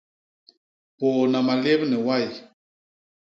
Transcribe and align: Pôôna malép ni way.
Pôôna 0.97 1.39
malép 1.47 1.79
ni 1.89 1.97
way. 2.05 2.25